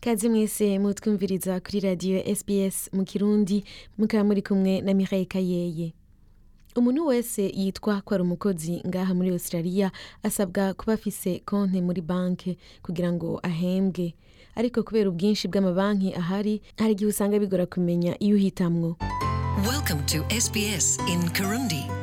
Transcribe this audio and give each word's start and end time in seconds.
kaze 0.00 0.28
mwese 0.28 0.78
mutwumviriza 0.78 1.60
kuri 1.60 1.80
radiyo 1.80 2.18
SBS 2.36 2.90
mu 2.92 3.04
kirundi 3.04 3.64
mukaba 3.98 4.24
muri 4.24 4.42
kumwe 4.42 4.80
na 4.80 4.94
Mireille 4.94 5.26
Kayeye. 5.26 5.92
Umuntu 6.76 7.06
wese 7.06 7.42
yitwa 7.54 8.00
ko 8.00 8.14
ari 8.14 8.22
umukozi 8.22 8.82
ngaha 8.88 9.14
muri 9.14 9.30
Australia 9.30 9.90
asabwa 10.22 10.74
kuba 10.74 10.92
afise 10.92 11.38
konte 11.44 11.80
muri 11.80 12.00
banki 12.00 12.58
kugira 12.82 13.12
ngo 13.12 13.40
ahembwe. 13.42 14.14
Ariko 14.54 14.82
kubera 14.82 15.10
ubwinshi 15.10 15.48
bw'amabanki 15.48 16.14
ahari 16.14 16.62
hari 16.78 16.92
igihe 16.92 17.10
usanga 17.10 17.38
bigora 17.38 17.66
kumenya 17.66 18.16
iyo 18.22 18.36
uhitamwo. 18.36 18.96
Welcome 19.68 20.02
to 20.06 20.24
SBS 20.40 20.98
in 21.12 21.28
Kirundi. 21.30 21.99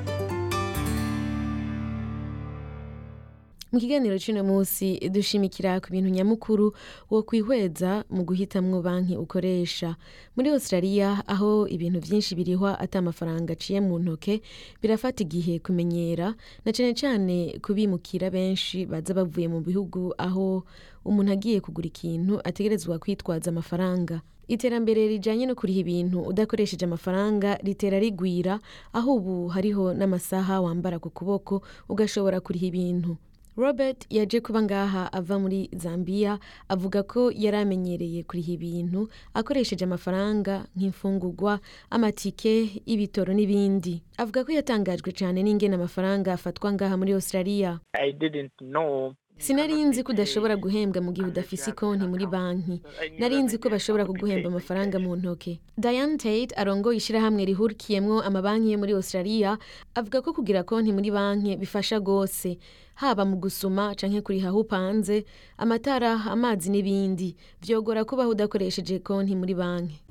Mu 3.72 3.80
kiganiro 3.80 4.16
c'uno 4.18 4.44
munsi 4.44 4.96
dushimikira 5.12 5.80
ku 5.84 5.92
bintu 5.92 6.10
nyamukuru 6.10 6.72
wo 7.12 7.20
kwihweza 7.24 8.04
mu 8.10 8.24
guhitamwo 8.24 8.82
banki 8.82 9.16
ukoresha. 9.20 9.96
Muri 10.36 10.50
australia 10.50 11.24
aho 11.28 11.68
ibintu 11.68 12.00
vyinshi 12.00 12.36
birihwa 12.36 12.80
ata 12.80 13.00
amafaranga 13.00 13.54
aciye 13.54 13.82
mu 13.84 14.00
ntoke 14.00 14.42
birafata 14.82 15.24
igihe 15.24 15.60
kumenyera 15.60 16.36
na 16.66 16.72
cane 16.72 16.94
cane 16.96 17.60
kubimukira 17.62 18.30
benshi 18.32 18.86
baza 18.88 19.14
bavuye 19.14 19.48
mu 19.52 19.60
bihugu 19.60 20.14
aho 20.18 20.64
umuntu 21.06 21.32
agiye 21.36 21.60
kugura 21.60 21.88
ikintu 21.92 22.40
ategerezwa 22.44 23.00
kwitwaza 23.00 23.52
amafaranga. 23.52 24.22
Iterambere 24.48 25.08
rijanye 25.12 25.44
no 25.46 25.56
kuriha 25.60 25.80
ibintu 25.84 26.24
udakoresheje 26.24 26.86
amafaranga 26.88 27.60
ritera 27.60 28.00
rigwira 28.00 28.60
aho 28.96 29.20
ubu 29.20 29.48
hariho 29.52 29.92
n'amasaha 29.94 30.62
wambara 30.64 31.00
ku 31.04 31.10
kuboko 31.12 31.60
ugashobora 31.92 32.40
kuriha 32.40 32.66
ibintu. 32.72 33.18
Robert 33.58 34.06
yaje 34.10 34.40
kuba 34.42 34.62
ngaha 34.62 35.14
ava 35.14 35.40
muri 35.40 35.70
zambia 35.74 36.40
avuga 36.70 37.04
ko 37.04 37.32
yari 37.34 37.58
amenyereye 37.58 38.24
kuriha 38.24 38.52
ibintu 38.54 39.10
akoresheje 39.34 39.86
amafaranga 39.86 40.66
nk'imfungurwa 40.78 41.60
amatike 41.90 42.82
ibitoro 42.86 43.34
n'ibindi. 43.34 44.02
Avuga 44.18 44.46
ko 44.46 44.52
yatangajwe 44.54 45.10
cyane 45.12 45.42
n'ingene 45.44 45.76
amafaranga 45.76 46.34
afatwa 46.38 46.74
ngaha 46.74 46.96
muri 46.98 47.12
australia. 47.18 47.80
Sinari 49.38 49.78
nzi 49.86 50.02
ko 50.04 50.12
udashobora 50.18 50.58
guhembwa 50.58 50.98
mu 51.02 51.14
gihe 51.14 51.28
udafise 51.30 51.70
konti 51.78 52.06
muri 52.10 52.26
banki. 52.26 52.82
Nari 53.22 53.38
nzi 53.42 53.58
ko 53.62 53.70
bashobora 53.70 54.06
kuguhemba 54.06 54.50
amafaranga 54.50 54.98
mu 54.98 55.14
ntoke. 55.16 55.62
Diane 55.78 56.18
tate 56.18 56.58
arongoye 56.58 56.98
ishyirahamwe 56.98 57.46
rihurikiyemwo 57.46 58.22
amabanki 58.26 58.74
yo 58.74 58.78
muri 58.82 58.94
australia 58.98 59.58
avuga 59.94 60.22
ko 60.26 60.34
kugira 60.34 60.66
konti 60.66 60.90
muri 60.90 61.10
banki 61.14 61.54
bifasha 61.58 62.02
rwose 62.02 62.58
haba 62.98 63.26
mu 63.26 63.38
gusuma 63.38 63.94
canke 63.96 64.22
kuriha 64.26 64.50
aho 64.50 64.60
upanze 64.66 65.26
amatara 65.58 66.18
amazi 66.34 66.70
n'ibindi. 66.70 67.36
Vyogora 67.62 68.06
kubaho 68.06 68.30
udakoresheje 68.34 69.00
konti 69.00 69.36
muri 69.36 69.54
banki. 69.54 70.02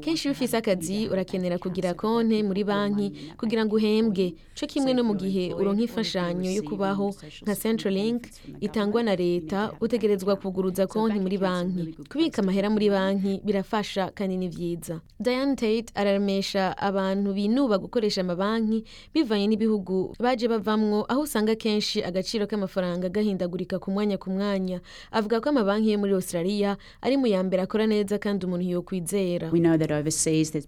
Kenshi 0.00 0.28
iyo 0.28 0.32
ufise 0.32 0.56
akazi 0.56 1.08
urakenera 1.12 1.58
kugira 1.58 1.94
konti 1.94 2.42
muri 2.42 2.64
banki 2.64 3.34
kugira 3.36 3.64
ngo 3.64 3.76
uhembwe. 3.76 4.32
Co 4.56 4.66
kimwe 4.66 4.94
no 4.94 5.04
mu 5.04 5.14
gihe 5.14 5.52
uronka 5.52 5.82
imfashanyo 5.84 6.50
yo 6.50 6.62
kubaho 6.62 7.12
nka 7.44 7.54
centralink 7.54 8.24
itangwa 8.60 9.02
na 9.02 9.12
leta 9.16 9.72
utegerezwa 9.80 10.36
kuguruza 10.36 10.86
konti 10.86 11.20
muri 11.20 11.36
banki. 11.38 11.94
kubika 12.08 12.40
amahera 12.42 12.70
muri 12.70 12.88
banki 12.90 13.40
birafasha 13.44 14.08
kandi 14.14 14.36
ni 14.36 14.48
vyiza. 14.48 15.00
Diane 15.20 15.56
tate 15.56 15.92
araremesha 15.94 16.72
abantu 16.78 17.32
binuba 17.36 17.76
gukoresha 17.78 18.20
amabanki 18.24 18.84
bivanye 19.14 19.46
n'ibihugu 19.52 20.14
baje 20.20 20.48
bavamwo 20.48 20.93
aho 21.08 21.20
usanga 21.26 21.54
kenshi 21.58 21.98
agaciro 22.04 22.46
k'amafaranga 22.46 23.08
gahindagurika 23.10 23.78
ku 23.82 23.90
mwanya 23.90 24.16
ku 24.18 24.30
mwanya. 24.30 24.78
Avuga 25.10 25.40
ko 25.42 25.48
amabanki 25.50 25.90
yo 25.92 25.98
muri 25.98 26.12
australia 26.14 26.76
ari 27.02 27.16
mu 27.16 27.26
ya 27.26 27.42
mbere 27.42 27.62
akora 27.66 27.86
neza 27.90 28.18
kandi 28.22 28.46
umuntu 28.46 28.64
yokwizera. 28.70 29.50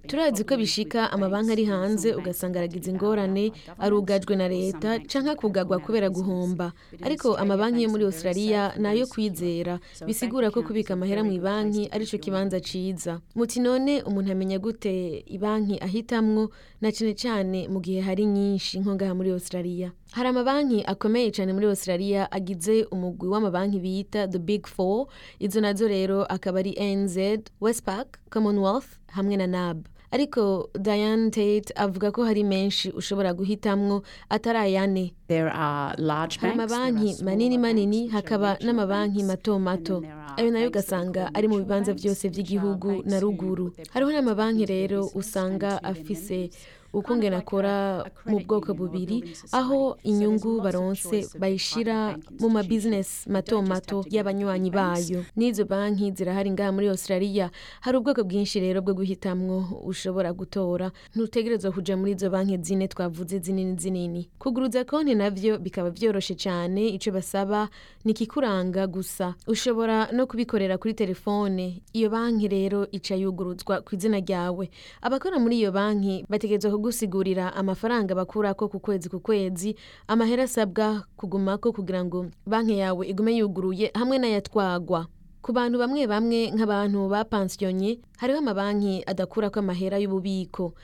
Turazi 0.06 0.44
ko 0.44 0.56
bishika 0.56 1.10
amabanki 1.12 1.52
ari 1.52 1.64
hanze 1.64 2.14
ugasanga 2.14 2.58
aragize 2.58 2.90
ingorane 2.90 3.52
arugajwe 3.78 4.36
na 4.36 4.48
leta 4.48 4.98
canke 5.06 5.30
akugagwa 5.30 5.78
kubera 5.78 6.10
guhomba. 6.10 6.72
Ariko 7.02 7.36
amabanki 7.36 7.82
yo 7.82 7.88
muri 7.90 8.04
australia 8.04 8.72
na 8.78 8.92
yo 8.92 9.06
kwizera. 9.06 9.78
Bisigura 10.06 10.50
ko 10.50 10.62
kubika 10.62 10.94
amahera 10.94 11.22
mu 11.24 11.38
banki 11.40 11.88
arico 11.92 12.18
kibanza 12.18 12.60
ciza. 12.60 13.20
Muti 13.34 13.60
none 13.60 14.02
umuntu 14.02 14.32
amenya 14.32 14.58
gute 14.58 15.22
ibanki 15.26 15.78
ahitamwo 15.80 16.50
na 16.80 16.92
cane 16.92 17.14
cane 17.14 17.68
mu 17.68 17.80
gihe 17.80 18.00
hari 18.00 18.24
nyinshi 18.26 18.80
nko 18.80 18.94
ngaha 18.94 19.14
muri 19.14 19.30
australia. 19.30 19.92
Hari 20.16 20.28
amabanki 20.28 20.80
akomeye 20.86 21.30
cyane 21.30 21.52
muri 21.52 21.66
australia 21.66 22.28
agize 22.32 22.84
umugwi 22.94 23.28
w'amabanki 23.28 23.78
bita 23.80 24.26
the 24.28 24.38
big 24.38 24.66
four. 24.66 25.06
Izo 25.38 25.60
na 25.60 25.74
zo 25.74 25.88
rero 25.88 26.24
akaba 26.24 26.58
ari 26.58 26.72
nz 26.96 27.16
westpac 27.60 28.06
commonwealth 28.30 28.88
hamwe 29.12 29.36
na 29.36 29.46
nab 29.46 29.86
ariko 30.10 30.70
diane 30.80 31.30
tate 31.30 31.72
avuga 31.76 32.10
ko 32.12 32.24
hari 32.24 32.44
menshi 32.44 32.90
ushobora 32.90 33.34
guhitamwo 33.34 34.02
atari 34.30 34.58
ayane. 34.58 35.12
There 35.28 35.50
are 35.52 35.94
large 35.98 36.38
hari 36.40 36.52
amabanki 36.54 37.22
manini 37.24 37.58
manini 37.58 38.08
hakaba 38.08 38.56
n'amabanki 38.64 39.22
mato 39.22 39.58
mato. 39.58 40.02
ayo 40.36 40.50
na 40.50 40.60
yo 40.60 40.68
ugasanga 40.68 41.28
ari 41.34 41.48
mu 41.48 41.56
bibanza 41.58 41.92
byose 41.94 42.28
by'igihugu 42.28 43.02
na 43.04 43.20
ruguru. 43.20 43.72
hariho 43.92 44.12
n'amabanki 44.12 44.64
rero 44.66 45.10
usanga 45.14 45.82
afise 45.84 46.50
of 46.96 47.10
like 47.10 47.36
akora 47.36 48.04
mu 48.26 48.40
bwoko 48.40 48.74
bubiri 48.74 49.34
aho 49.52 49.96
inyungu 50.02 50.60
baronse 50.60 51.28
bayishira 51.38 52.16
mu 52.40 52.48
mabizinesi 52.50 53.26
You 53.26 53.32
mato 53.32 53.62
mato 53.62 54.04
y'abanywanyi 54.10 54.70
bayo. 54.70 55.24
N'izo 55.36 55.64
banki 55.64 56.12
zirahari 56.12 56.50
ngaha 56.50 56.72
muri 56.72 56.88
australia. 56.88 57.50
Hari 57.80 57.96
ubwoko 57.98 58.24
bwinshi 58.24 58.60
rero 58.60 58.80
bwo 58.82 58.94
guhitamwo 58.94 59.82
ushobora 59.84 60.32
gutora. 60.32 60.90
Ntutegerezwa 61.14 61.72
kuja 61.72 61.96
muri 61.96 62.12
izo 62.12 62.30
banki 62.30 62.58
zine 62.62 62.88
twavuze 62.88 63.38
zinini 63.38 63.76
zinini. 63.78 64.28
Kuguruza 64.38 64.84
konti 64.84 65.14
navyo 65.14 65.58
bikaba 65.58 65.90
vyoroshe 65.90 66.34
cane. 66.34 66.88
Ico 66.88 67.10
basaba 67.10 67.68
ni 68.04 68.12
ikikuranga 68.12 68.86
gusa. 68.86 69.34
Ushobora 69.46 70.12
no 70.12 70.26
kubikorera 70.26 70.78
kuri 70.78 70.94
telefone. 70.94 71.82
Iyo 71.92 72.10
banki 72.10 72.48
rero 72.48 72.86
ica 72.90 73.14
yuguruzwa 73.14 73.80
ku 73.82 73.94
izina 73.94 74.20
ryawe. 74.20 74.70
Abakora 75.02 75.38
muri 75.38 75.58
iyo 75.58 75.72
banki 75.72 76.24
bategerezwa 76.28 76.70
kugusigurira 76.86 77.50
amafaranga 77.54 78.14
bakurako 78.14 78.68
ku 78.68 78.78
kwezi 78.80 79.08
ku 79.10 79.18
kwezi 79.20 79.74
amahera 80.06 80.42
asabwa 80.46 81.02
kugumako 81.18 81.72
kugira 81.74 82.04
ngo 82.04 82.26
banki 82.46 82.78
yawe 82.78 83.02
igume 83.10 83.34
yuguruye 83.42 83.90
hamwe 83.94 84.18
n'ayatwagwa. 84.22 85.06
Ku 85.42 85.50
bantu 85.52 85.78
bamwe 85.82 86.06
bamwe 86.06 86.50
nk'abantu 86.54 87.08
bapansiyonye 87.10 87.98
hariho 88.22 88.38
amabanki 88.38 89.02
adakurako 89.06 89.58
amahera 89.66 89.98
y'ububiko. 89.98 90.74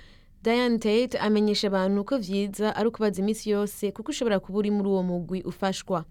Diane 0.42 0.78
tate 0.82 1.14
amenyesha 1.22 1.70
abantu 1.70 2.02
ko 2.04 2.18
vyiza 2.18 2.74
ari 2.76 2.88
ukubaza 2.90 3.22
iminsi 3.22 3.50
yose 3.54 3.92
kuko 3.94 4.10
ushobora 4.10 4.42
kuba 4.42 4.58
uri 4.58 4.70
muri 4.74 4.88
uwo 4.90 5.02
mugwi 5.06 5.42
ufashwa. 5.46 6.02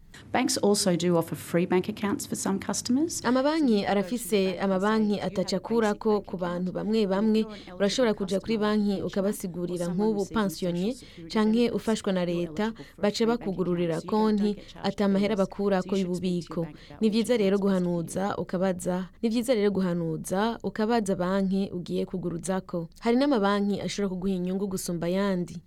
Amabanki 3.24 3.86
arafise 3.86 4.60
amabanki 4.60 5.20
atacakurako 5.22 6.22
ku 6.22 6.38
bantu 6.38 6.72
bamwe 6.72 7.08
bamwe. 7.08 7.46
Urashobora 7.78 8.14
kuja 8.14 8.40
kuri 8.40 8.58
banki 8.58 9.02
ukabasigurira 9.02 9.88
nk'ubu 9.88 10.26
pansiyonye 10.34 10.96
canke 11.32 11.70
ufashwa 11.72 12.14
na 12.14 12.26
leta 12.26 12.74
baca 12.98 13.24
bakugururira 13.28 14.02
konti 14.02 14.56
ata 14.84 15.06
amahera 15.06 15.36
bakurako 15.36 15.96
y'ububiko. 15.98 16.68
Ni 17.02 17.10
vyiza 17.10 17.38
rero 17.38 17.58
guhanuza 17.58 18.38
ukabaza 18.38 19.10
ni 19.22 19.30
vyiza 19.30 19.54
rero 19.56 19.72
guhanuza 19.72 20.60
ukabaza 20.64 21.16
banki 21.16 21.70
ugiye 21.74 22.06
kuguruzako. 22.06 22.88
Hari 23.00 23.18
n'amabanki 23.18 23.82
ashobora 23.82 24.10
kuguha 24.10 24.34
inyungu 24.34 24.68
gusumba 24.68 25.08
ayandi. 25.08 25.62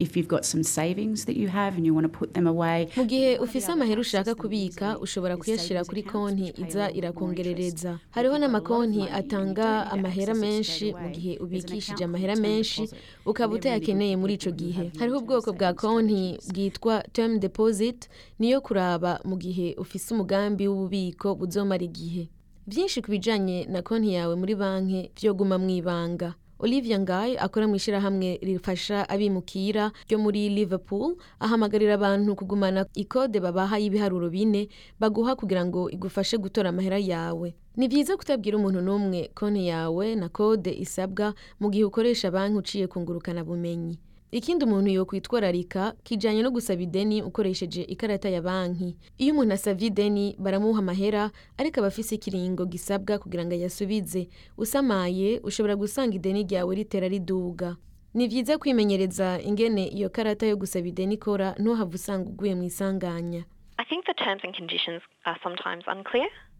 Mu 2.96 3.04
gihe 3.04 3.38
ufise 3.38 3.72
amahera 3.72 4.00
ushaka 4.00 4.33
kubika 4.34 4.98
ushobora 4.98 5.36
kuyashira 5.36 5.84
kuri 5.84 6.02
konti 6.02 6.52
iza 6.62 6.90
irakongerereza 6.90 7.98
hariho 8.10 8.38
n'amakonti 8.38 9.02
atanga 9.12 9.90
amahera 9.90 10.34
menshi 10.34 10.92
mu 10.94 11.08
gihe 11.10 11.32
ubikishije 11.38 12.04
amahera 12.04 12.36
menshi 12.36 12.88
ukaba 13.26 13.54
utayakeneye 13.54 14.16
muri 14.16 14.34
ico 14.34 14.50
gihe. 14.50 14.90
Hariho 14.98 15.18
ubwoko 15.18 15.52
bwa 15.52 15.72
konti 15.74 16.38
bwitwa 16.50 17.02
term 17.12 17.38
deposit 17.40 18.08
niyo 18.38 18.60
kuraba 18.60 19.20
mu 19.24 19.36
gihe 19.36 19.74
ufise 19.78 20.14
umugambi 20.14 20.68
w'ububiko 20.68 21.34
buzomara 21.34 21.82
igihe. 21.84 22.28
Byinshi 22.66 23.02
ku 23.02 23.10
bijanye 23.10 23.66
na 23.68 23.82
konti 23.82 24.14
yawe 24.16 24.34
muri 24.36 24.54
banki 24.54 25.10
vyoguma 25.20 25.58
mw'ibanga 25.58 26.34
olivia 26.64 26.96
ngayi 26.98 27.36
akora 27.36 27.68
mu 27.68 27.76
ishyirahamwe 27.76 28.40
rifasha 28.42 29.04
abimukira 29.08 29.92
ryo 30.08 30.16
muri 30.18 30.48
liverpool 30.48 31.16
ahamagarira 31.40 31.94
abantu 32.00 32.32
kugumana 32.40 32.86
ikode 32.96 33.36
babaha 33.40 33.76
y'ibiharuro 33.78 34.32
bine 34.32 34.68
baguha 35.00 35.36
kugira 35.36 35.60
ngo 35.68 35.90
igufashe 35.92 36.40
gutora 36.40 36.68
amahera 36.72 36.96
yawe. 36.98 37.52
Ni 37.76 37.84
byiza 37.88 38.16
kutabwira 38.16 38.56
umuntu 38.56 38.80
n'umwe 38.80 39.28
konti 39.36 39.66
yawe 39.68 40.14
na 40.16 40.28
kode 40.32 40.72
isabwa 40.72 41.34
mu 41.60 41.68
gihe 41.70 41.84
ukoresha 41.84 42.30
banki 42.32 42.56
uciye 42.58 42.86
kungurukana 42.88 43.44
bumenyi. 43.44 43.98
Ikindi 44.30 44.64
umuntu 44.64 44.90
yokwitwararika 44.90 45.94
kijanye 46.02 46.42
no 46.42 46.50
gusaba 46.50 46.82
ideni 46.82 47.22
ukoresheje 47.22 47.82
ikarata 47.82 48.28
ya 48.28 48.42
banki. 48.42 48.96
Iyo 49.18 49.32
umuntu 49.34 49.54
asavye 49.54 49.86
ideni 49.86 50.36
baramuha 50.38 50.78
amahera 50.78 51.30
ariko 51.58 51.80
aba 51.80 51.88
afise 51.88 52.14
ikiringo 52.14 52.66
gisabwa 52.66 53.18
kugira 53.18 53.44
ngo 53.44 53.54
ayasubize. 53.54 54.28
Usamaye 54.58 55.40
ushobora 55.44 55.76
gusanga 55.76 56.16
ideni 56.16 56.42
ryawe 56.42 56.74
ritera 56.74 57.08
riduga. 57.08 57.76
Ni 58.14 58.28
vyiza 58.28 58.58
kwimenyereza 58.58 59.40
ingene 59.42 59.86
iyo 59.88 60.10
karata 60.10 60.46
yo 60.46 60.56
gusaba 60.56 60.86
ideni 60.88 61.14
ikora 61.14 61.54
ntuhave 61.58 61.94
usanga 61.94 62.28
uguye 62.30 62.54
mu 62.54 62.62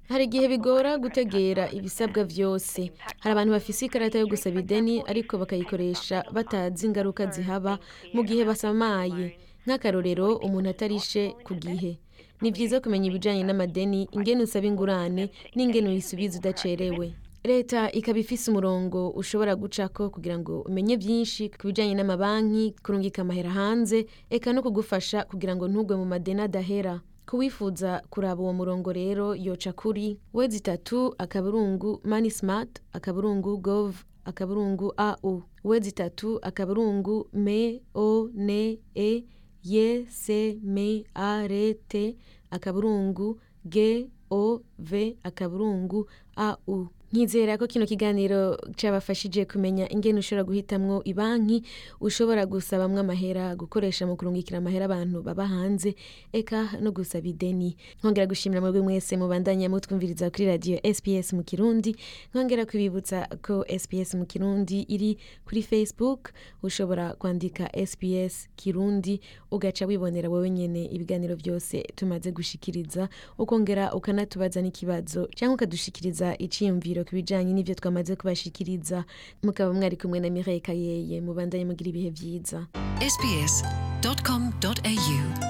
hari 0.09 0.25
igihe 0.25 0.49
bigora 0.49 0.99
gutegera 0.99 1.65
ibisabwa 1.73 2.25
vyose 2.25 2.91
hari 3.23 3.33
abantu 3.33 3.53
bafise 3.57 3.87
ikarata 3.87 4.19
yo 4.19 4.27
gusaba 4.27 4.61
ideni 4.61 5.03
ariko 5.07 5.39
bakayikoresha 5.39 6.25
batazi 6.33 6.87
ingaruka 6.87 7.27
zihaba 7.27 7.79
mu 8.15 8.23
gihe 8.25 8.45
basamaye. 8.45 9.37
Nk'akarorero 9.67 10.37
umuntu 10.45 10.69
atarishe 10.71 11.33
ku 11.45 11.55
gihe. 11.57 11.97
Ni 12.43 12.51
vyiza 12.53 12.81
kumenya 12.85 13.07
ibijanye 13.09 13.43
n'amadeni 13.49 14.09
ingene 14.13 14.43
usaba 14.45 14.67
ingurane 14.69 15.31
n'ingene 15.57 15.89
uyisubiza 15.89 16.39
udacerewe. 16.39 17.15
Leta 17.45 17.89
ikaba 17.93 18.19
ifise 18.21 18.51
umurongo 18.53 19.09
ushobora 19.17 19.57
gucako 19.57 20.11
kugira 20.11 20.37
ngo 20.39 20.61
umenye 20.69 20.97
vyinshi 20.97 21.49
ku 21.49 21.67
bijanye 21.73 21.95
n'amabanki 21.97 22.77
kurungika 22.85 23.23
amahera 23.25 23.51
hanze 23.51 24.05
eka 24.31 24.53
no 24.53 24.61
kugufasha 24.63 25.25
kugira 25.25 25.57
ngo 25.57 25.65
ntugwe 25.69 25.97
mu 25.97 26.05
madeni 26.05 26.41
adahera. 26.45 27.01
Kuwifuza 27.31 28.03
kuraba 28.11 28.43
uwo 28.43 28.53
murongo 28.53 28.93
rero 28.93 29.35
yoca 29.35 29.73
kuri 29.73 30.19
wezi 30.35 30.57
itatu 30.57 31.15
akaburungu 31.19 32.01
money 32.05 32.31
smart 32.31 32.83
akaburungu 32.93 33.57
gov 33.59 33.97
akaburungu 34.25 34.93
au 34.97 35.43
wezi 35.65 35.89
itatu 35.89 36.39
akaburungu 36.43 37.29
me 37.33 37.83
o 37.95 38.29
ne 38.35 38.79
e 38.95 39.25
ye 39.63 40.07
se 40.07 40.59
me 40.63 41.05
a 41.15 41.47
re 41.47 41.75
te 41.75 42.17
akaburungu 42.51 43.41
g 43.65 44.11
o 44.31 44.61
v 44.79 45.17
akaburungu 45.23 46.09
au 46.37 46.89
nkizera 47.15 47.59
ko 47.59 47.67
kino 47.71 47.87
kiganiro 47.87 48.59
cabafashije 48.77 49.45
kumenya 49.47 49.87
ingene 49.93 50.19
ushobora 50.19 50.43
guhitamwo 50.45 50.99
ibanki 51.07 51.63
ushobora 52.03 52.43
gusabamwo 52.47 52.99
amahera 53.07 53.55
gukoresha 53.55 54.03
mu 54.07 54.17
kurungikira 54.19 54.59
amahera 54.59 54.85
abantu 54.91 55.23
baba 55.23 55.47
hanze 55.47 55.95
eka 56.35 56.75
no 56.83 56.91
gusaba 56.91 57.23
ideni. 57.31 57.77
Nkongera 58.03 58.27
gushimira 58.27 58.59
mwebwe 58.61 58.83
mwese 58.83 59.15
mubandanya 59.17 59.71
mutwumviriza 59.71 60.27
kuri 60.31 60.47
radio 60.51 60.77
SPS 60.83 61.33
mu 61.39 61.43
Kirundi. 61.47 61.95
Nkongera 62.35 62.67
kwibibutsa 62.67 63.29
ko 63.47 63.63
SPS 63.71 64.15
mu 64.19 64.27
Kirundi 64.27 64.83
iri 64.91 65.15
kuri 65.47 65.63
Facebook. 65.63 66.33
Ushobora 66.67 67.15
kwandika 67.15 67.71
SPS 67.87 68.49
Kirundi 68.59 69.21
ugaca 69.55 69.87
wibonera 69.87 70.27
wowe 70.29 70.51
nyene 70.51 70.85
ibiganiro 70.91 71.37
vyose 71.39 71.83
tumaze 71.95 72.33
gushikiriza. 72.35 73.07
Ukongera 73.39 73.95
ukanatubaza 73.95 74.59
n'ikibazo 74.63 75.29
cyangwa 75.35 75.55
ukadushikiriza 75.55 76.35
iciyumviro 76.43 77.04
ku 77.05 77.15
bijanye 77.15 77.53
n'ivyo 77.53 77.75
twamaze 77.75 78.17
kubashikiriza. 78.17 79.05
Mukaba 79.43 79.73
mwari 79.73 79.97
kumwe 79.97 80.21
na 80.21 80.31
Mireille 80.31 80.61
Kayeye 80.61 81.21
mubandanye 81.21 81.65
mugira 81.65 81.89
ibihe 81.91 82.11
vyiza. 82.11 82.67
Sbs.com.au 83.13 84.47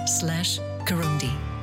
slash 0.07 0.61
Kirundi. 0.87 1.54